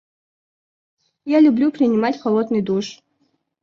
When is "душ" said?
2.63-3.03